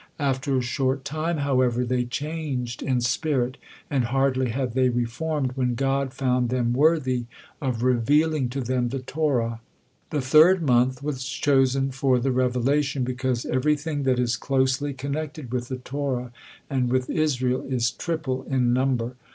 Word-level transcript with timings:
After 0.17 0.57
a 0.57 0.61
short 0.63 1.05
time, 1.05 1.37
however, 1.37 1.85
they 1.85 2.05
changed 2.05 2.81
in 2.81 3.01
spirit; 3.01 3.57
and 3.87 4.05
hardly 4.05 4.49
had 4.49 4.73
they 4.73 4.89
reformed, 4.89 5.51
when 5.53 5.75
God 5.75 6.11
found 6.11 6.49
them 6.49 6.73
worthy 6.73 7.25
of 7.61 7.83
revealing 7.83 8.49
to 8.49 8.61
them 8.61 8.89
the 8.89 8.97
Torah. 8.97 9.61
The 10.09 10.19
third 10.19 10.63
month 10.63 11.03
was 11.03 11.23
chosen 11.23 11.91
for 11.91 12.17
the 12.17 12.31
revelation, 12.31 13.03
because 13.03 13.45
everything 13.45 14.01
that 14.01 14.17
is 14.17 14.37
closely 14.37 14.95
connected 14.95 15.51
with 15.53 15.67
the 15.67 15.77
Torah 15.77 16.31
and 16.67 16.89
with 16.89 17.07
Israel 17.07 17.61
is 17.69 17.91
triple 17.91 18.41
in 18.49 18.73
number. 18.73 19.17